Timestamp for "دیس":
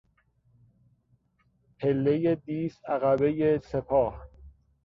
2.35-2.85